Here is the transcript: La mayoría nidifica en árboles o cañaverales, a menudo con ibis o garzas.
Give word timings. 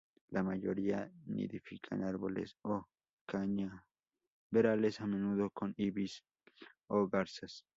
La 0.29 0.41
mayoría 0.41 1.11
nidifica 1.27 1.93
en 1.93 2.03
árboles 2.05 2.55
o 2.63 2.87
cañaverales, 3.27 4.99
a 4.99 5.05
menudo 5.05 5.51
con 5.51 5.75
ibis 5.77 6.23
o 6.87 7.07
garzas. 7.07 7.63